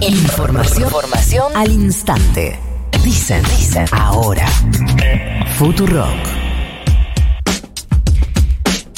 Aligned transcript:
Información, 0.00 0.84
información 0.84 1.52
al 1.54 1.70
instante. 1.70 2.58
Dicen, 3.04 3.42
dicen, 3.42 3.84
ahora. 3.92 4.46
Futurock. 5.58 6.40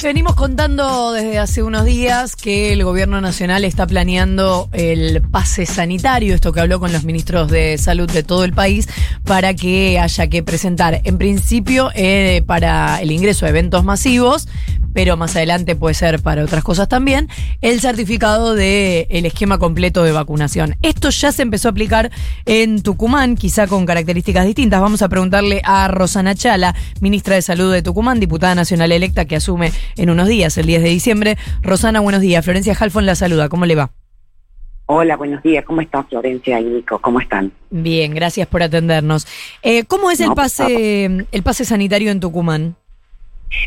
Venimos 0.02 0.34
contando 0.34 1.12
desde 1.12 1.38
hace 1.38 1.62
unos 1.62 1.84
días 1.84 2.34
que 2.34 2.72
el 2.72 2.82
gobierno 2.82 3.20
nacional 3.20 3.64
está 3.64 3.86
planeando 3.86 4.68
el 4.72 5.22
pase 5.22 5.64
sanitario, 5.64 6.34
esto 6.34 6.52
que 6.52 6.60
habló 6.60 6.80
con 6.80 6.92
los 6.92 7.04
ministros 7.04 7.48
de 7.48 7.78
salud 7.78 8.10
de 8.10 8.24
todo 8.24 8.44
el 8.44 8.52
país, 8.52 8.88
para 9.24 9.54
que 9.54 10.00
haya 10.00 10.26
que 10.26 10.42
presentar, 10.42 11.00
en 11.04 11.18
principio, 11.18 11.90
eh, 11.94 12.42
para 12.46 13.00
el 13.00 13.12
ingreso 13.12 13.46
a 13.46 13.50
eventos 13.50 13.84
masivos, 13.84 14.48
pero 14.92 15.16
más 15.16 15.36
adelante 15.36 15.76
puede 15.76 15.94
ser 15.94 16.20
para 16.20 16.44
otras 16.44 16.64
cosas 16.64 16.88
también, 16.88 17.28
el 17.60 17.80
certificado 17.80 18.54
del 18.54 19.06
el 19.08 19.26
esquema 19.26 19.58
completo 19.58 20.02
de 20.02 20.12
vacunación. 20.12 20.76
Esto 20.82 21.10
ya 21.10 21.32
se 21.32 21.42
empezó 21.42 21.68
a 21.68 21.70
aplicar 21.70 22.10
en 22.44 22.82
Tucumán, 22.82 23.36
quizá 23.36 23.66
con 23.66 23.86
características 23.86 24.46
distintas. 24.46 24.80
Vamos 24.80 25.02
a 25.02 25.08
preguntarle 25.08 25.62
a 25.64 25.88
Rosana 25.88 26.34
Chala, 26.34 26.74
ministra 27.00 27.34
de 27.34 27.42
Salud 27.42 27.72
de 27.72 27.82
Tucumán, 27.82 28.20
diputada 28.20 28.54
nacional 28.54 28.92
electa 28.92 29.24
que 29.24 29.36
asume 29.36 29.72
en 29.96 30.10
unos 30.10 30.28
días, 30.28 30.56
el 30.58 30.66
10 30.66 30.82
de 30.82 30.88
diciembre. 30.88 31.36
Rosana, 31.62 32.00
buenos 32.00 32.20
días. 32.20 32.44
Florencia 32.44 32.76
Halfon 32.78 33.06
la 33.06 33.14
saluda. 33.14 33.48
¿Cómo 33.48 33.66
le 33.66 33.74
va? 33.74 33.90
Hola, 34.86 35.16
buenos 35.16 35.42
días. 35.42 35.64
¿Cómo 35.64 35.80
están 35.80 36.06
Florencia 36.06 36.60
y 36.60 36.64
Nico? 36.64 36.98
¿Cómo 36.98 37.20
están? 37.20 37.52
Bien, 37.70 38.14
gracias 38.14 38.46
por 38.46 38.62
atendernos. 38.62 39.26
Eh, 39.62 39.84
¿Cómo 39.84 40.10
es 40.10 40.20
el 40.20 40.32
pase 40.34 41.26
el 41.30 41.42
pase 41.42 41.64
sanitario 41.64 42.10
en 42.10 42.20
Tucumán? 42.20 42.76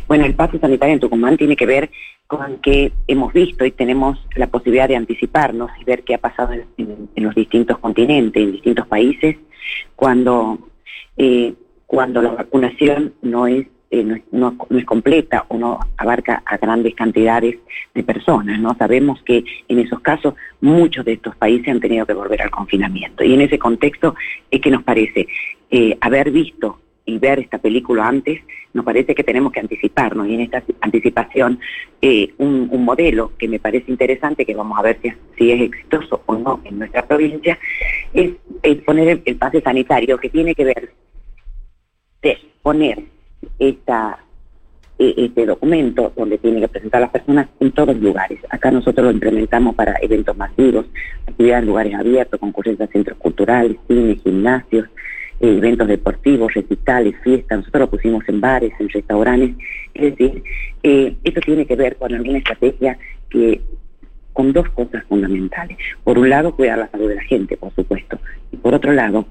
Bueno, 0.07 0.25
el 0.25 0.35
pase 0.35 0.59
sanitario 0.59 0.93
en 0.93 0.99
Tucumán 0.99 1.37
tiene 1.37 1.55
que 1.55 1.65
ver 1.65 1.89
con 2.27 2.57
que 2.57 2.91
hemos 3.07 3.33
visto 3.33 3.65
y 3.65 3.71
tenemos 3.71 4.19
la 4.35 4.47
posibilidad 4.47 4.87
de 4.87 4.95
anticiparnos 4.95 5.69
y 5.79 5.83
ver 5.83 6.03
qué 6.03 6.15
ha 6.15 6.19
pasado 6.19 6.53
en, 6.53 7.09
los 7.15 7.35
distintos 7.35 7.77
continentes, 7.79 8.41
en 8.41 8.51
distintos 8.51 8.87
países, 8.87 9.37
cuando, 9.95 10.59
eh, 11.17 11.53
cuando 11.85 12.21
la 12.21 12.31
vacunación 12.31 13.13
no 13.21 13.47
es, 13.47 13.67
eh, 13.91 14.21
no, 14.31 14.57
es 14.71 14.85
completa 14.85 15.45
o 15.49 15.57
no 15.57 15.79
abarca 15.97 16.41
a 16.45 16.57
grandes 16.57 16.95
cantidades 16.95 17.57
de 17.93 18.03
personas. 18.03 18.59
¿no? 18.59 18.75
Sabemos 18.75 19.21
que 19.23 19.43
en 19.67 19.79
esos 19.79 19.99
casos 19.99 20.33
muchos 20.61 21.05
de 21.05 21.13
estos 21.13 21.35
países 21.35 21.67
han 21.67 21.79
tenido 21.79 22.05
que 22.05 22.13
volver 22.13 22.41
al 22.41 22.51
confinamiento. 22.51 23.23
Y 23.23 23.35
en 23.35 23.41
ese 23.41 23.59
contexto 23.59 24.15
es 24.49 24.61
que 24.61 24.71
nos 24.71 24.83
parece 24.83 25.27
eh, 25.69 25.97
haber 26.01 26.31
visto 26.31 26.79
y 27.05 27.19
ver 27.19 27.39
esta 27.39 27.59
película 27.59 28.07
antes, 28.07 28.41
nos 28.73 28.83
parece 28.83 29.13
que 29.13 29.23
tenemos 29.23 29.51
que 29.51 29.59
anticiparnos 29.59 30.27
y 30.27 30.33
en 30.33 30.41
esta 30.41 30.63
anticipación 30.81 31.59
eh, 32.01 32.33
un, 32.37 32.69
modelo 32.83 33.31
que 33.37 33.47
me 33.47 33.59
parece 33.59 33.91
interesante, 33.91 34.45
que 34.45 34.55
vamos 34.55 34.77
a 34.77 34.81
ver 34.81 34.99
si, 35.37 35.51
es 35.51 35.61
exitoso 35.61 36.21
o 36.25 36.35
no 36.35 36.61
en 36.63 36.79
nuestra 36.79 37.05
provincia, 37.05 37.57
es, 38.13 38.31
poner 38.85 39.21
el, 39.23 39.35
pase 39.37 39.61
sanitario 39.61 40.17
que 40.17 40.29
tiene 40.29 40.53
que 40.53 40.65
ver 40.65 40.91
de 42.21 42.37
poner 42.61 43.03
esta 43.59 44.19
e, 44.97 45.13
este 45.17 45.45
documento 45.45 46.11
donde 46.15 46.37
tienen 46.37 46.61
que 46.61 46.67
presentar 46.69 47.01
las 47.01 47.11
personas 47.11 47.47
en 47.59 47.71
todos 47.71 47.89
los 47.89 48.01
lugares. 48.01 48.39
Acá 48.49 48.71
nosotros 48.71 49.05
lo 49.05 49.11
implementamos 49.11 49.75
para 49.75 49.97
eventos 50.01 50.35
masivos, 50.37 50.85
actividades 51.27 51.63
en 51.63 51.67
lugares 51.67 51.93
abiertos, 51.95 52.39
concurrencias 52.39 52.89
a 52.89 52.91
centros 52.91 53.17
culturales, 53.17 53.77
cines, 53.87 54.21
gimnasios, 54.23 54.87
eventos 55.39 55.87
deportivos, 55.87 56.53
recitales, 56.53 57.15
fiestas, 57.23 57.59
nosotros 57.59 57.81
lo 57.81 57.89
pusimos 57.89 58.27
en 58.27 58.41
bares, 58.41 58.71
en 58.79 58.89
restaurantes, 58.89 59.55
es 59.93 60.15
decir, 60.15 60.43
eh, 60.83 61.15
esto 61.23 61.41
tiene 61.41 61.65
que 61.65 61.75
ver 61.75 61.97
con 61.97 62.13
alguna 62.13 62.37
estrategia 62.37 62.97
que 63.29 63.61
con 64.33 64.51
dos 64.51 64.69
cosas 64.69 65.03
fundamentales. 65.05 65.77
Por 66.03 66.17
un 66.19 66.29
lado, 66.29 66.55
cuidar 66.55 66.77
la 66.77 66.89
salud 66.89 67.07
de 67.07 67.15
la 67.15 67.23
gente, 67.23 67.55
por 67.55 67.73
supuesto, 67.73 68.19
y 68.51 68.57
por 68.57 68.73
otro 68.73 68.91
lado, 68.91 69.25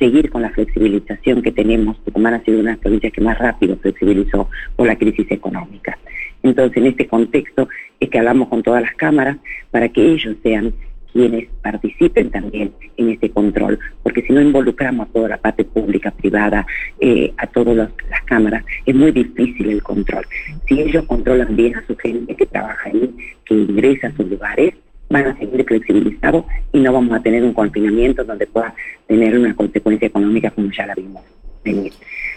seguir 0.00 0.30
con 0.30 0.42
la 0.42 0.50
flexibilización 0.50 1.42
que 1.42 1.52
tenemos. 1.52 2.02
Tucumán 2.04 2.34
ha 2.34 2.42
sido 2.42 2.58
una 2.58 2.70
de 2.70 2.76
las 2.76 2.82
provincias 2.82 3.12
que 3.12 3.20
más 3.20 3.38
rápido 3.38 3.76
flexibilizó 3.76 4.48
por 4.74 4.86
la 4.88 4.96
crisis 4.96 5.30
económica. 5.30 5.98
Entonces, 6.42 6.76
en 6.78 6.86
este 6.86 7.06
contexto 7.06 7.68
es 8.00 8.08
que 8.08 8.18
hablamos 8.18 8.48
con 8.48 8.62
todas 8.62 8.82
las 8.82 8.94
cámaras 8.94 9.36
para 9.70 9.88
que 9.90 10.02
ellos 10.02 10.36
sean 10.42 10.72
quienes 11.12 11.48
participen 11.62 12.30
también 12.30 12.72
en 12.96 13.10
ese 13.10 13.30
control, 13.30 13.78
porque 14.02 14.22
si 14.22 14.32
no 14.32 14.40
involucramos 14.40 15.08
a 15.08 15.12
toda 15.12 15.28
la 15.28 15.36
parte 15.38 15.64
pública, 15.64 16.10
privada, 16.10 16.66
eh, 17.00 17.32
a 17.36 17.46
todas 17.46 17.76
las 17.76 18.22
cámaras, 18.24 18.64
es 18.86 18.94
muy 18.94 19.12
difícil 19.12 19.70
el 19.70 19.82
control. 19.82 20.26
Si 20.66 20.80
ellos 20.80 21.04
controlan 21.06 21.56
bien 21.56 21.76
a 21.76 21.86
su 21.86 21.96
gente 21.96 22.34
que 22.34 22.46
trabaja 22.46 22.88
ahí, 22.88 23.14
que 23.44 23.54
ingresa 23.54 24.08
a 24.08 24.16
sus 24.16 24.28
lugares, 24.28 24.74
van 25.08 25.26
a 25.26 25.36
seguir 25.36 25.64
flexibilizados 25.64 26.44
y 26.72 26.80
no 26.80 26.92
vamos 26.92 27.12
a 27.12 27.22
tener 27.22 27.42
un 27.42 27.52
confinamiento 27.52 28.24
donde 28.24 28.46
pueda 28.46 28.74
tener 29.06 29.36
una 29.36 29.54
consecuencia 29.54 30.06
económica 30.06 30.50
como 30.50 30.70
ya 30.70 30.86
la 30.86 30.94
vimos 30.94 31.22
venir. 31.64 31.92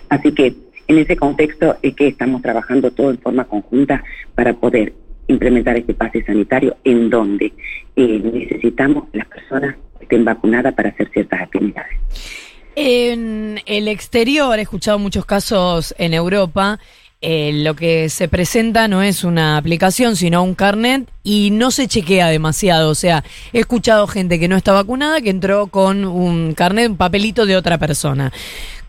Así 0.09 0.31
que 0.31 0.53
en 0.87 0.97
ese 0.97 1.15
contexto 1.15 1.77
es 1.81 1.95
que 1.95 2.07
estamos 2.07 2.41
trabajando 2.41 2.91
todo 2.91 3.11
en 3.11 3.19
forma 3.19 3.45
conjunta 3.45 4.03
para 4.35 4.53
poder 4.53 4.93
implementar 5.27 5.77
este 5.77 5.93
pase 5.93 6.23
sanitario 6.23 6.75
en 6.83 7.09
donde 7.09 7.53
eh, 7.95 8.21
necesitamos 8.23 9.05
las 9.13 9.27
personas 9.27 9.75
que 9.97 10.03
estén 10.03 10.25
vacunadas 10.25 10.73
para 10.73 10.89
hacer 10.89 11.09
ciertas 11.11 11.41
actividades. 11.41 11.97
En 12.75 13.59
el 13.65 13.87
exterior, 13.87 14.57
he 14.57 14.63
escuchado 14.63 14.97
muchos 14.97 15.25
casos 15.25 15.93
en 15.97 16.13
Europa, 16.13 16.79
eh, 17.25 17.53
lo 17.63 17.73
que 17.73 18.09
se 18.09 18.27
presenta 18.27 18.89
no 18.89 19.01
es 19.01 19.23
una 19.23 19.55
aplicación, 19.55 20.17
sino 20.17 20.43
un 20.43 20.55
carnet 20.55 21.09
y 21.23 21.51
no 21.51 21.71
se 21.71 21.87
chequea 21.87 22.27
demasiado. 22.27 22.89
O 22.89 22.95
sea, 22.95 23.23
he 23.53 23.61
escuchado 23.61 24.07
gente 24.07 24.41
que 24.41 24.49
no 24.49 24.57
está 24.57 24.73
vacunada 24.73 25.21
que 25.21 25.29
entró 25.29 25.67
con 25.67 26.03
un 26.03 26.53
carnet, 26.53 26.89
un 26.89 26.97
papelito 26.97 27.45
de 27.45 27.55
otra 27.55 27.77
persona. 27.77 28.33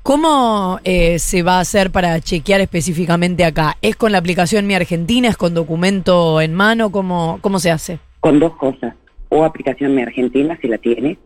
¿Cómo 0.03 0.81
eh, 0.83 1.21
se 1.21 1.45
va 1.45 1.59
a 1.59 1.61
hacer 1.61 1.93
para 1.93 2.21
chequear 2.21 2.61
específicamente 2.61 3.45
acá? 3.45 3.79
¿Es 3.83 3.95
con 3.95 4.11
la 4.11 4.19
aplicación 4.19 4.67
Mi 4.67 4.75
Argentina? 4.75 5.29
¿Es 5.29 5.37
con 5.37 5.55
documento 5.55 6.41
en 6.41 6.55
mano? 6.55 6.91
¿Cómo, 6.91 7.39
cómo 7.41 7.61
se 7.61 7.71
hace? 7.71 8.01
Con 8.25 8.41
dos 8.41 8.57
cosas. 8.57 8.95
O 9.29 9.45
aplicación 9.45 9.95
Mi 9.95 10.01
Argentina, 10.01 10.57
si 10.63 10.67
la 10.67 10.79
tiene, 10.79 11.19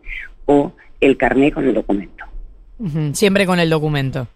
o 0.43 0.73
el 0.99 1.15
carnet 1.15 1.53
con 1.53 1.65
el 1.65 1.73
documento. 1.73 2.25
Siempre 3.13 3.45
con 3.45 3.57
el 3.57 3.69
documento. 3.69 4.27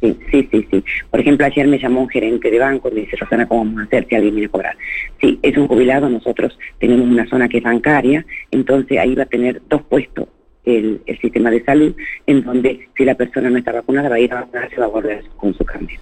Sí, 0.00 0.16
sí, 0.30 0.48
sí, 0.48 0.68
sí. 0.70 0.84
Por 1.10 1.18
ejemplo, 1.18 1.44
ayer 1.44 1.66
me 1.66 1.76
llamó 1.76 2.02
un 2.02 2.08
gerente 2.08 2.52
de 2.52 2.58
banco 2.60 2.88
y 2.88 2.94
me 2.94 3.00
dice, 3.00 3.16
Rosana, 3.16 3.48
¿cómo 3.48 3.64
vamos 3.64 3.80
a 3.80 3.84
hacer 3.86 4.06
si 4.08 4.14
alguien 4.14 4.32
viene 4.36 4.46
a 4.46 4.50
cobrar? 4.50 4.76
Sí, 5.20 5.40
es 5.42 5.56
un 5.56 5.66
jubilado, 5.66 6.08
nosotros 6.08 6.56
tenemos 6.78 7.04
una 7.04 7.26
zona 7.26 7.48
que 7.48 7.58
es 7.58 7.64
bancaria, 7.64 8.24
entonces 8.52 8.96
ahí 8.96 9.16
va 9.16 9.24
a 9.24 9.26
tener 9.26 9.60
dos 9.68 9.82
puestos 9.82 10.28
el, 10.66 11.02
sistema 11.20 11.50
de 11.50 11.64
salud, 11.64 11.96
en 12.28 12.44
donde 12.44 12.88
si 12.96 13.04
la 13.04 13.16
persona 13.16 13.50
no 13.50 13.58
está 13.58 13.72
vacunada 13.72 14.08
va 14.08 14.14
a 14.14 14.20
ir 14.20 14.32
a 14.32 14.42
vacunarse, 14.42 14.76
va 14.76 14.84
a 14.84 14.88
volver 14.88 15.24
con 15.36 15.52
su 15.52 15.64
cambio. 15.64 15.98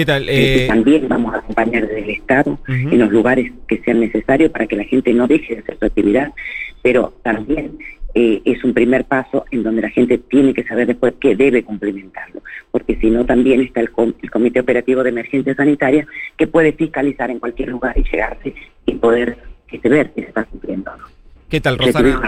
¿Qué 0.00 0.06
tal? 0.06 0.26
Eh... 0.30 0.64
También 0.66 1.06
vamos 1.08 1.34
a 1.34 1.40
acompañar 1.40 1.86
desde 1.86 2.04
el 2.04 2.10
Estado 2.12 2.58
en 2.66 2.98
los 2.98 3.10
lugares 3.10 3.52
que 3.68 3.82
sean 3.84 4.00
necesarios 4.00 4.50
para 4.50 4.66
que 4.66 4.74
la 4.74 4.84
gente 4.84 5.12
no 5.12 5.26
deje 5.26 5.56
de 5.56 5.60
hacer 5.60 5.76
su 5.78 5.84
actividad, 5.84 6.32
pero 6.80 7.12
también 7.22 7.76
eh, 8.14 8.40
es 8.46 8.64
un 8.64 8.72
primer 8.72 9.04
paso 9.04 9.44
en 9.50 9.62
donde 9.62 9.82
la 9.82 9.90
gente 9.90 10.16
tiene 10.16 10.54
que 10.54 10.64
saber 10.64 10.86
después 10.86 11.12
que 11.20 11.36
debe 11.36 11.62
cumplimentarlo, 11.64 12.40
porque 12.70 12.96
si 12.96 13.10
no 13.10 13.26
también 13.26 13.60
está 13.60 13.80
el, 13.80 13.90
el, 14.22 14.30
Comité 14.30 14.60
Operativo 14.60 15.02
de 15.02 15.10
Emergencia 15.10 15.54
Sanitaria 15.54 16.06
que 16.38 16.46
puede 16.46 16.72
fiscalizar 16.72 17.30
en 17.30 17.38
cualquier 17.38 17.68
lugar 17.68 17.94
y 17.98 18.02
llegarse 18.04 18.54
y 18.86 18.94
poder 18.94 19.36
este, 19.70 19.86
ver 19.86 20.12
si 20.14 20.22
se 20.22 20.28
está 20.28 20.44
cumpliendo 20.44 20.92
o 20.92 20.96
no. 20.96 21.04
¿Qué 21.50 21.60
tal, 21.60 21.78
Rosana? 21.78 22.22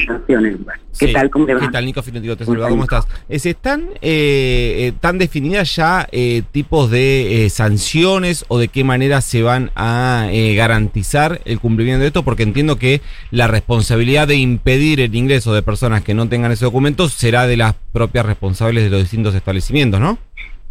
¿Qué 0.98 1.08
tal? 1.12 1.30
¿Cómo 1.30 1.46
te 1.46 1.54
va? 1.54 1.60
¿Qué 1.60 1.68
tal, 1.68 1.84
Nico 1.84 2.02
Te 2.02 2.44
saluda, 2.44 2.68
¿cómo 2.68 2.82
estás? 2.82 3.06
¿Están 3.28 3.82
eh, 4.02 4.88
eh, 4.88 4.92
tan 4.98 5.16
definidas 5.16 5.76
ya 5.76 6.08
eh, 6.10 6.42
tipos 6.50 6.90
de 6.90 7.46
sanciones 7.48 8.44
o 8.48 8.58
de 8.58 8.66
qué 8.66 8.82
manera 8.82 9.20
se 9.20 9.42
van 9.42 9.70
a 9.76 10.28
garantizar 10.56 11.40
el 11.44 11.60
cumplimiento 11.60 12.00
de 12.00 12.08
esto? 12.08 12.24
Porque 12.24 12.42
entiendo 12.42 12.80
que 12.80 13.00
la 13.30 13.46
responsabilidad 13.46 14.26
de 14.26 14.34
impedir 14.34 15.00
el 15.00 15.14
ingreso 15.14 15.54
de 15.54 15.62
personas 15.62 16.02
que 16.02 16.14
no 16.14 16.28
tengan 16.28 16.50
ese 16.50 16.64
documento 16.64 17.08
será 17.08 17.46
de 17.46 17.56
las 17.56 17.76
propias 17.92 18.26
responsables 18.26 18.82
de 18.82 18.90
los 18.90 19.02
distintos 19.02 19.36
establecimientos, 19.36 20.00
¿no? 20.00 20.18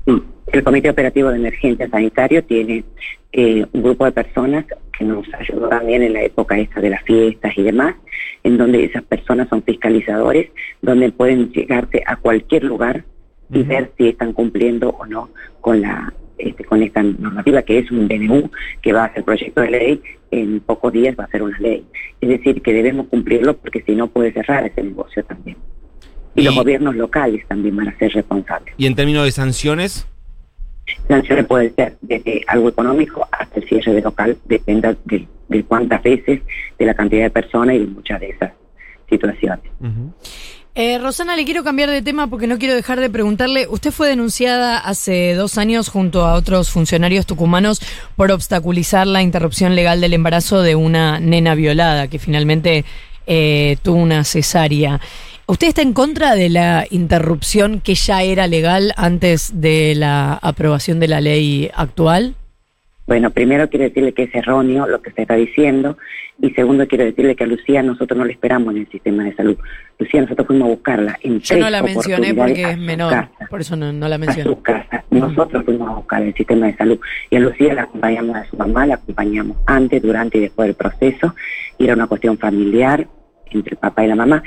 Sí. 0.06 0.22
El 0.52 0.64
Comité 0.64 0.90
Operativo 0.90 1.30
de 1.30 1.38
Emergencia 1.38 1.90
Sanitario 1.90 2.44
tiene 2.44 2.84
un 3.34 3.82
grupo 3.82 4.04
de 4.04 4.12
personas 4.12 4.66
que 5.02 5.08
nos 5.08 5.34
ayudó 5.34 5.68
también 5.68 6.04
en 6.04 6.14
la 6.14 6.24
época 6.24 6.58
esta 6.58 6.80
de 6.80 6.92
las 6.92 7.04
fiestas 7.04 7.58
y 7.58 7.64
demás, 7.64 7.96
en 8.44 8.58
donde 8.58 8.86
esas 8.86 9.04
personas 9.04 9.50
son 9.50 9.64
fiscalizadores, 9.64 10.50
donde 10.82 11.12
pueden 11.12 11.52
llegarse 11.52 12.04
a 12.06 12.16
cualquier 12.18 12.64
lugar 12.64 13.04
y 13.52 13.64
ver 13.64 13.92
si 13.98 14.10
están 14.10 14.32
cumpliendo 14.34 14.90
o 14.90 15.06
no 15.06 15.30
con 15.60 15.82
la 15.82 16.14
este, 16.38 16.64
con 16.64 16.82
esta 16.82 17.04
normativa 17.04 17.62
que 17.62 17.80
es 17.80 17.92
un 17.92 18.08
DNU 18.08 18.50
que 18.82 18.94
va 18.94 19.06
a 19.06 19.14
ser 19.14 19.24
proyecto 19.24 19.62
de 19.62 19.70
ley, 19.70 20.02
en 20.32 20.60
pocos 20.62 20.92
días 20.92 21.16
va 21.20 21.26
a 21.26 21.28
ser 21.28 21.44
una 21.44 21.60
ley. 21.60 21.86
Es 22.20 22.30
decir, 22.30 22.62
que 22.62 22.74
debemos 22.74 23.08
cumplirlo 23.08 23.58
porque 23.58 23.82
si 23.82 23.94
no 23.94 24.08
puede 24.08 24.32
cerrar 24.32 24.66
ese 24.66 24.82
negocio 24.82 25.24
también. 25.24 25.58
Y, 26.34 26.44
los 26.44 26.56
gobiernos 26.56 26.96
locales 26.96 27.46
también 27.48 27.76
van 27.76 27.90
a 27.90 27.98
ser 27.98 28.14
responsables. 28.14 28.74
¿Y 28.78 28.86
en 28.86 28.96
términos 28.96 29.26
de 29.26 29.32
sanciones? 29.32 30.08
Sanciones 31.08 31.46
pueden 31.46 31.74
ser 31.76 31.98
desde 32.02 32.44
algo 32.48 32.70
económico 32.70 33.28
hasta 33.32 33.60
el 33.60 33.68
cierre 33.68 33.94
de 33.94 34.02
local, 34.02 34.38
depende 34.46 34.96
de, 35.06 35.28
de 35.48 35.64
cuántas 35.64 36.02
veces, 36.04 36.42
de 36.78 36.86
la 36.86 36.94
cantidad 36.94 37.24
de 37.24 37.30
personas 37.30 37.76
y 37.76 37.80
de 37.80 37.88
muchas 37.88 38.20
de 38.20 38.30
esas 38.30 38.52
situaciones. 39.10 39.66
Eh, 40.74 40.98
Rosana, 41.00 41.36
le 41.36 41.44
quiero 41.44 41.66
cambiar 41.66 41.90
de 41.90 42.02
tema 42.02 42.28
porque 42.28 42.48
no 42.48 42.58
quiero 42.58 42.76
dejar 42.76 43.02
de 43.02 43.10
preguntarle. 43.10 43.68
Usted 43.68 43.92
fue 43.92 44.08
denunciada 44.08 44.78
hace 44.78 45.34
dos 45.36 45.58
años 45.58 45.90
junto 45.90 46.26
a 46.26 46.36
otros 46.36 46.70
funcionarios 46.70 47.26
tucumanos 47.26 47.82
por 48.16 48.32
obstaculizar 48.32 49.06
la 49.06 49.22
interrupción 49.22 49.76
legal 49.76 50.00
del 50.00 50.14
embarazo 50.14 50.62
de 50.62 50.76
una 50.76 51.20
nena 51.20 51.56
violada 51.56 52.08
que 52.08 52.20
finalmente 52.20 52.86
eh, 53.28 53.78
tuvo 53.84 53.98
una 53.98 54.24
cesárea. 54.24 55.02
¿Usted 55.48 55.68
está 55.68 55.82
en 55.82 55.94
contra 55.94 56.36
de 56.36 56.50
la 56.50 56.86
interrupción 56.90 57.82
que 57.82 57.96
ya 57.96 58.24
era 58.24 58.48
legal 58.48 58.94
antes 58.96 59.52
de 59.60 59.96
la 59.96 60.34
aprobación 60.42 61.00
de 61.00 61.08
la 61.08 61.20
ley 61.20 61.70
actual? 61.76 62.36
Bueno, 63.08 63.32
primero 63.32 63.70
quiero 63.70 63.86
decirle 63.86 64.14
que 64.14 64.24
es 64.24 64.36
erróneo 64.36 64.88
lo 64.88 65.02
que 65.02 65.12
se 65.12 65.24
está 65.24 65.36
diciendo 65.36 65.98
y 66.42 66.52
segundo 66.52 66.88
quiero 66.88 67.04
decirle 67.04 67.36
que 67.36 67.44
a 67.44 67.48
Lucía 67.48 67.84
nosotros 67.84 68.18
no 68.18 68.24
la 68.24 68.32
esperamos 68.32 68.74
en 68.74 68.82
el 68.82 68.90
sistema 68.90 69.26
de 69.26 69.36
salud. 69.36 69.58
Lucía 70.00 70.22
nosotros 70.22 70.48
fuimos 70.48 70.68
a 70.68 70.72
buscarla 70.72 71.20
en 71.22 71.40
Yo 71.42 71.58
no 71.58 71.70
la 71.70 71.84
mencioné 71.84 72.34
porque 72.34 72.64
es 72.64 72.78
menor, 72.78 73.12
casa, 73.12 73.48
por 73.50 73.60
eso 73.62 73.76
no, 73.76 73.92
no 73.92 74.08
la 74.08 74.16
a 74.16 74.18
mencioné. 74.18 74.44
su 74.50 74.62
casa. 74.62 75.04
Nosotros 75.10 75.66
fuimos 75.66 75.90
a 75.90 75.96
buscar 75.96 76.22
el 76.22 76.34
sistema 76.34 76.68
de 76.68 76.78
salud 76.78 77.00
y 77.30 77.36
a 77.36 77.40
Lucía 77.42 77.74
la 77.74 77.84
acompañamos 77.84 78.36
a 78.38 78.46
su 78.46 78.56
mamá, 78.56 78.86
la 78.86 78.96
acompañamos 78.96 79.58
antes, 79.66 80.02
durante 80.02 80.38
y 80.38 80.42
después 80.42 80.68
del 80.68 80.76
proceso. 80.76 81.36
Y 81.78 81.84
era 81.84 81.96
una 81.96 82.08
cuestión 82.08 82.38
familiar 82.38 83.08
entre 83.52 83.72
el 83.74 83.78
papá 83.78 84.06
y 84.06 84.08
la 84.08 84.16
mamá, 84.16 84.42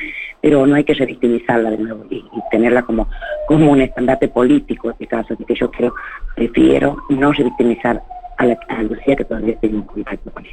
pero 0.45 0.67
no 0.67 0.75
hay 0.75 0.85
que 0.85 0.93
revictimizarla 0.93 1.71
de 1.71 1.79
nuevo 1.79 2.05
y, 2.11 2.17
y 2.17 2.41
tenerla 2.51 2.83
como, 2.83 3.09
como 3.49 3.73
un 3.73 3.81
estandarte 3.81 4.29
político 4.29 4.89
en 4.89 4.93
este 4.93 5.07
caso, 5.07 5.33
así 5.33 5.43
que 5.43 5.55
yo 5.55 5.71
creo, 5.71 5.95
prefiero 6.37 6.99
no 7.09 7.33
revictimizar 7.33 8.03
a, 8.37 8.45
la, 8.45 8.59
a 8.69 8.83
Lucía 8.83 9.17
que 9.17 9.25
todavía 9.25 9.59
tengo 9.59 9.77
en 9.77 9.83
contacto 9.85 10.31
con 10.31 10.45
ella. 10.45 10.53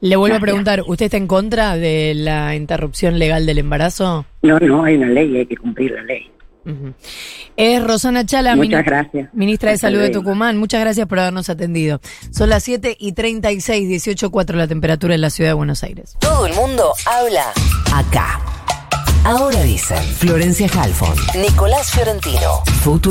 Le 0.00 0.16
vuelvo 0.16 0.38
a 0.38 0.40
preguntar, 0.40 0.82
¿usted 0.84 1.04
está 1.04 1.18
en 1.18 1.28
contra 1.28 1.76
de 1.76 2.14
la 2.16 2.56
interrupción 2.56 3.20
legal 3.20 3.46
del 3.46 3.58
embarazo? 3.58 4.26
No, 4.42 4.58
no, 4.58 4.82
hay 4.82 4.96
una 4.96 5.06
ley 5.06 5.30
y 5.30 5.36
hay 5.38 5.46
que 5.46 5.56
cumplir 5.56 5.92
la 5.92 6.02
ley. 6.02 6.28
Es 7.56 7.84
Rosana 7.84 8.26
Chala, 8.26 8.56
Muchas 8.56 8.84
gracias. 8.84 9.32
ministra 9.34 9.70
de 9.70 9.74
Hasta 9.76 9.86
Salud 9.86 10.00
de. 10.00 10.10
Tucumán. 10.10 10.58
Muchas 10.58 10.80
gracias 10.80 11.06
por 11.06 11.20
habernos 11.20 11.48
atendido. 11.48 12.00
Son 12.32 12.48
las 12.48 12.64
7 12.64 12.96
y 12.98 13.12
36, 13.12 14.04
18.4 14.08 14.54
la 14.54 14.66
temperatura 14.66 15.14
en 15.14 15.20
la 15.20 15.30
ciudad 15.30 15.50
de 15.50 15.54
Buenos 15.54 15.84
Aires. 15.84 16.16
Todo 16.18 16.46
el 16.46 16.54
mundo 16.54 16.92
habla 17.06 17.52
acá. 17.94 18.40
Ahora 19.24 19.62
dicen 19.62 20.02
Florencia 20.16 20.68
Halfon, 20.74 21.14
Nicolás 21.36 21.92
Fiorentino, 21.92 22.64
Futuro. 22.82 23.10